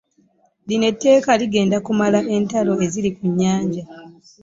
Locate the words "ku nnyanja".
3.17-3.83